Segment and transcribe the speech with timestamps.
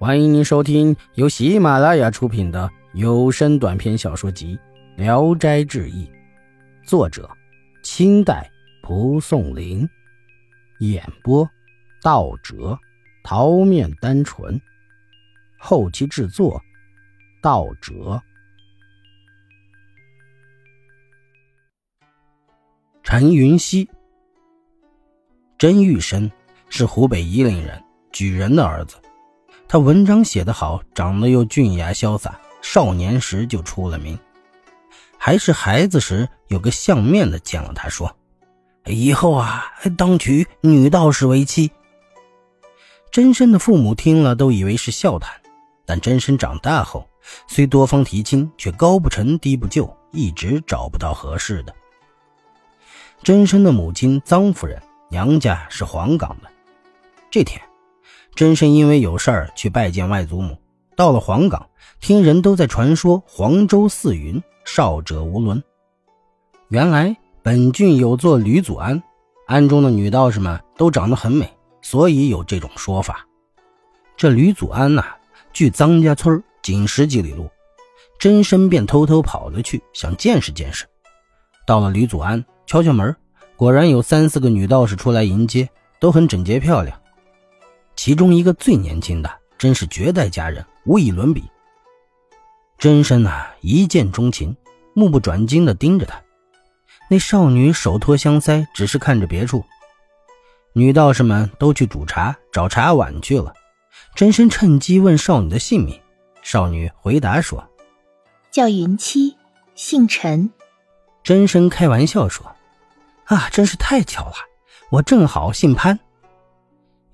[0.00, 4.56] 欢迎您收听由喜马拉雅出品的有声短篇小说集
[4.96, 6.06] 《聊斋志异》，
[6.88, 7.28] 作者：
[7.82, 8.48] 清代
[8.80, 9.88] 蒲松龄，
[10.78, 11.50] 演播：
[12.00, 12.78] 道哲、
[13.24, 14.60] 桃面单纯，
[15.58, 16.62] 后期制作：
[17.42, 18.22] 道哲。
[23.02, 23.90] 陈云熙，
[25.58, 26.30] 甄玉生
[26.68, 28.96] 是湖北夷陵人，举人的儿子。
[29.68, 34.18] 他文章写得好，长得又俊雅潇洒，少年时就出了名。
[35.18, 38.16] 还是孩子时，有个相面的见了他说
[38.86, 39.66] ：“以后啊，
[39.98, 41.70] 当娶女道士为妻。”
[43.12, 45.34] 真身的父母听了都以为是笑谈，
[45.84, 47.06] 但真身长大后，
[47.46, 51.74] 虽多方提亲，却高不成低不就，一直找不到合适的。
[53.22, 56.50] 真身的母亲臧夫人娘家是黄冈的，
[57.30, 57.60] 这天。
[58.38, 60.56] 真身因为有事儿去拜见外祖母，
[60.94, 61.66] 到了黄冈，
[61.98, 65.60] 听人都在传说黄州四云，少者无伦。
[66.68, 69.02] 原来本郡有座吕祖庵，
[69.48, 73.26] 庵中的女道士们都长得很美，所以有这种说法。
[74.16, 75.04] 这吕祖庵呐，
[75.52, 77.50] 距臧家村仅十几里路，
[78.20, 80.86] 真身便偷偷跑了去，想见识见识。
[81.66, 83.16] 到了吕祖庵，敲敲门，
[83.56, 85.68] 果然有三四个女道士出来迎接，
[85.98, 86.97] 都很整洁漂亮。
[87.98, 91.42] 其中一个最年轻的，真是绝代佳人，无以伦比。
[92.78, 94.56] 真身呐，一见钟情，
[94.94, 96.22] 目不转睛地盯着他。
[97.10, 99.64] 那少女手托香腮，只是看着别处。
[100.74, 103.52] 女道士们都去煮茶，找茶碗去了。
[104.14, 106.00] 真身趁机问少女的姓名，
[106.40, 107.68] 少女回答说
[108.52, 109.36] ：“叫云七，
[109.74, 110.48] 姓陈。”
[111.24, 112.46] 真身开玩笑说
[113.26, 114.34] ：“啊，真是太巧了，
[114.92, 115.98] 我正好姓潘。”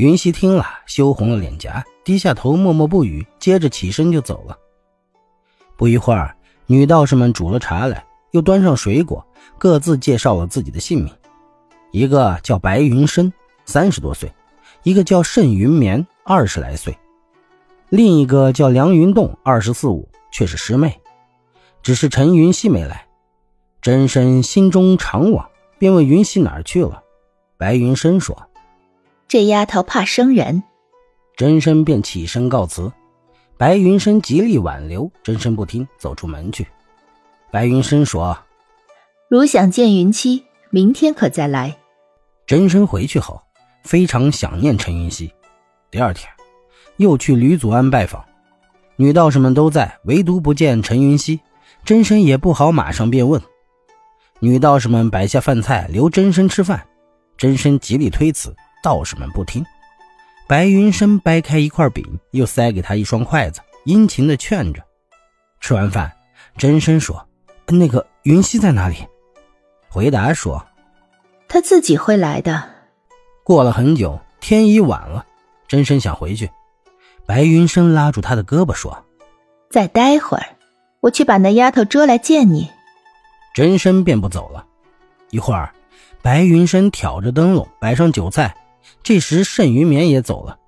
[0.00, 4.56] 云溪听了，羞红了脸颊，低下头，默默不语，接着起身就走了。
[5.76, 6.34] 不一会儿，
[6.64, 9.22] 女道士们煮了茶来，又端上水果，
[9.58, 11.14] 各自介绍了自己的姓名。
[11.92, 13.30] 一个叫白云深，
[13.66, 14.26] 三十多岁；
[14.84, 16.94] 一个叫盛云眠，二十来岁；
[17.90, 20.98] 另一个叫梁云洞，二十四五，却是师妹。
[21.82, 23.06] 只是陈云溪没来，
[23.82, 25.46] 真身心中常往，
[25.78, 27.02] 便问云溪哪儿去了。
[27.58, 28.46] 白云深说。
[29.30, 30.64] 这丫头怕生人，
[31.36, 32.92] 真身便起身告辞。
[33.56, 36.66] 白云深极力挽留，真身不听，走出门去。
[37.52, 38.36] 白云深说
[39.30, 41.76] ：“如想见云妻，明天可再来。”
[42.44, 43.40] 真身回去后，
[43.84, 45.32] 非常想念陈云溪。
[45.92, 46.28] 第二天，
[46.96, 48.24] 又去吕祖庵拜访，
[48.96, 51.38] 女道士们都在，唯独不见陈云溪。
[51.84, 53.40] 真身也不好马上便问。
[54.40, 56.84] 女道士们摆下饭菜，留真身吃饭。
[57.38, 58.52] 真身极力推辞。
[58.82, 59.64] 道士们不听，
[60.48, 64.82] 白云深掰开一块饼，又塞给他一双筷子，殷勤的劝着。
[65.60, 66.10] 吃完饭，
[66.56, 67.28] 真身说
[67.68, 68.96] ：“那个云溪在哪里？”
[69.88, 70.64] 回答说
[71.48, 72.62] ：“他自己会来的。”
[73.44, 75.26] 过了很久，天已晚了，
[75.68, 76.50] 真身想回去，
[77.26, 79.04] 白云深拉住他的胳膊说
[79.70, 80.56] ：“再待会儿，
[81.00, 82.70] 我去把那丫头捉来见你。”
[83.54, 84.64] 真身便不走了。
[85.30, 85.72] 一会儿，
[86.22, 88.54] 白云深挑着灯笼，摆上酒菜。
[89.02, 90.58] 这时，盛云眠也走了。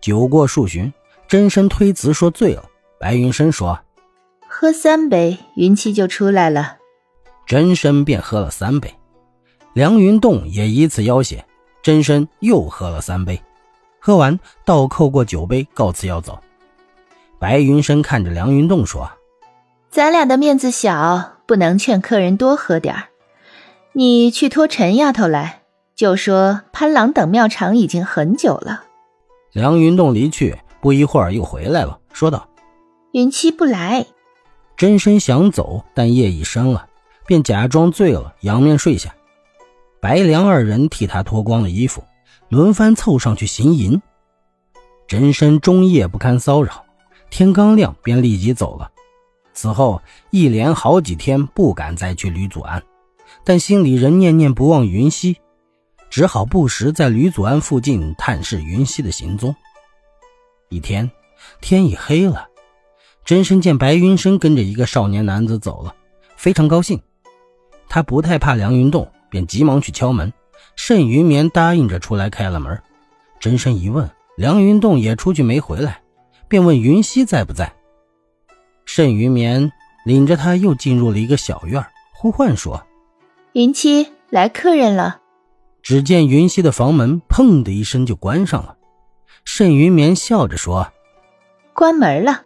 [0.00, 0.92] 酒过数巡，
[1.28, 2.64] 真身推辞说醉了。
[2.98, 3.78] 白云深说
[4.48, 6.78] ：“喝三杯，云气就出来了。”
[7.46, 8.92] 真身便喝了三杯。
[9.74, 11.44] 梁云洞也以此要挟，
[11.82, 13.40] 真身又喝了三杯。
[14.00, 16.40] 喝完，倒扣过酒杯，告辞要走。
[17.38, 19.10] 白云深看着梁云洞说
[19.90, 22.96] ：“咱俩的面子小，不能劝客人多喝点
[23.92, 25.62] 你去托陈丫头来。”
[25.96, 28.84] 就说潘郎等庙场已经很久了。
[29.52, 32.46] 梁云洞离去不一会儿又回来了，说道
[33.12, 34.04] ：“云七不来。”
[34.76, 36.86] 真身想走，但夜已深了，
[37.26, 39.14] 便假装醉了，仰面睡下。
[39.98, 42.04] 白梁二人替他脱光了衣服，
[42.50, 44.02] 轮番凑上去行淫。
[45.08, 46.84] 真身终夜不堪骚扰，
[47.30, 48.90] 天刚亮便立即走了。
[49.54, 52.82] 此后一连好几天不敢再去吕祖庵，
[53.44, 55.38] 但心里仍念念不忘云溪。
[56.10, 59.54] 只好不时在吕祖庵附近探视云溪的行踪。
[60.68, 61.10] 一天，
[61.60, 62.48] 天已黑了，
[63.24, 65.94] 真身见白云深跟着一个少年男子走了，
[66.36, 67.00] 非常高兴。
[67.88, 70.32] 他不太怕梁云洞，便急忙去敲门。
[70.74, 72.82] 盛云眠答应着出来开了门。
[73.38, 76.02] 真身一问，梁云洞也出去没回来，
[76.48, 77.72] 便问云溪在不在。
[78.84, 79.70] 盛云眠
[80.04, 82.86] 领着他又进入了一个小院，呼唤说
[83.52, 85.20] ：“云七，来客人了。”
[85.88, 88.76] 只见云溪的房门砰的一声就关上了。
[89.44, 90.92] 盛云眠笑着说
[91.72, 92.42] ：“关门了。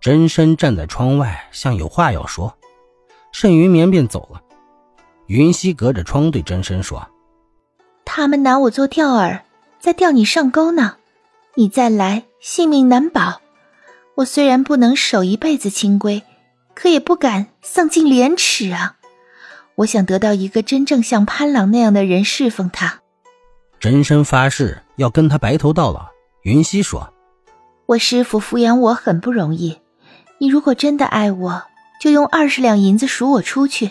[0.00, 2.56] 真身站在窗外，像有话要说。
[3.32, 4.40] 盛云绵便走了。
[5.26, 7.06] 云溪隔着窗对真身说
[8.06, 9.42] ：“他们拿我做钓饵，
[9.78, 10.96] 在钓你上钩呢。
[11.56, 13.42] 你再来，性命难保。
[14.14, 16.22] 我虽然不能守一辈子清规，
[16.72, 18.96] 可也不敢丧尽廉耻啊。
[19.76, 23.00] 我想得到一个真正像潘郎那样的人侍奉他。”
[23.80, 26.08] 真身发誓要跟他白头到老。
[26.42, 27.12] 云溪说
[27.86, 29.78] ：“我师傅抚养我很不容易，
[30.38, 31.62] 你如果真的爱我，
[32.00, 33.90] 就用二十两银子赎我出去。”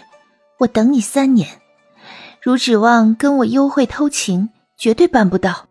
[0.59, 1.49] 我等你三年，
[2.41, 5.67] 如指望跟我幽会偷情，绝对办不到。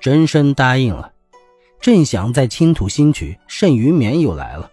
[0.00, 1.12] 真身答应了，
[1.80, 4.70] 正想再倾吐心曲，盛云绵又来了，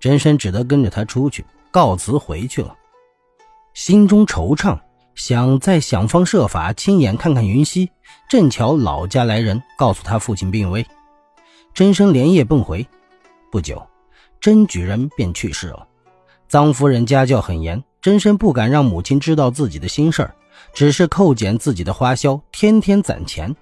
[0.00, 2.74] 真身只得跟着他出去，告辞回去了。
[3.80, 4.78] 心中惆怅，
[5.14, 7.90] 想再想方设法亲眼看看云溪。
[8.28, 10.86] 正巧老家来人，告诉他父亲病危，
[11.72, 12.86] 真身连夜奔回。
[13.50, 13.82] 不久，
[14.38, 15.88] 真举人便去世了。
[16.50, 17.82] 臧夫人家教很严。
[18.02, 20.34] 真身不敢让母亲知道自己的心事儿，
[20.74, 23.56] 只是扣减自己的花销，天天攒钱。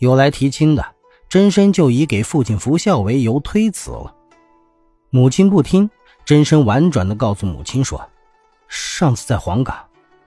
[0.00, 0.84] 有来提亲的，
[1.30, 4.14] 真身就以给父亲服孝为由推辞了。
[5.08, 5.88] 母亲不听，
[6.26, 8.06] 真身婉转地告诉母亲说
[8.70, 9.76] ：“上次在黄冈，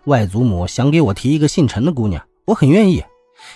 [0.04, 3.04] 外祖母想给我提一个姓陈的姑娘，我很愿意，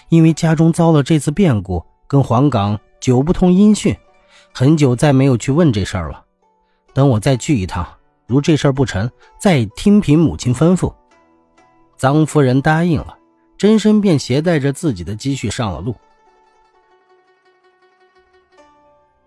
[0.09, 3.95] 因为家中遭了这次变故，跟黄冈久不通音讯，
[4.51, 6.23] 很久再没有去问这事儿了。
[6.93, 7.87] 等我再去一趟。”
[8.27, 10.93] 如这事儿不成，再听凭母亲吩咐。
[11.97, 13.17] 臧夫人答应了，
[13.57, 15.95] 真身便携带着自己的积蓄上了路。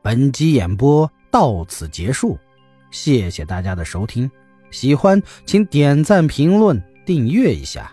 [0.03, 2.39] 本集演播到此结束，
[2.91, 4.31] 谢谢大家的收听，
[4.71, 7.93] 喜欢请点赞、评论、订阅一下。